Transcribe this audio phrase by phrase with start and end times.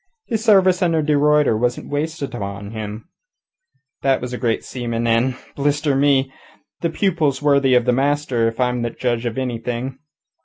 [0.25, 3.07] His service under de Ruyter wasn't wasted on him.
[4.01, 6.33] That was a great seaman, and blister me!
[6.79, 9.99] the pupil's worthy the master if I am a judge of anything.